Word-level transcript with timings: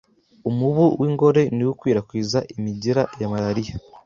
Umubu 0.49 0.85
w'ingore 0.99 1.41
niwo 1.55 1.71
ukwiragiza 1.75 2.39
imigera 2.53 3.03
ya 3.19 3.27
malaria 3.31 3.73